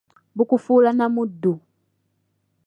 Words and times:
Bukufuula 0.35 0.89
na 0.97 1.07
muddu. 1.15 1.53